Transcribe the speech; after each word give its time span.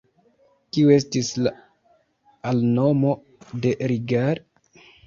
Kiu 0.77 0.93
estis 0.95 1.29
la 1.47 1.53
alnomo 2.53 3.17
de 3.67 3.79
Rigar? 3.95 4.45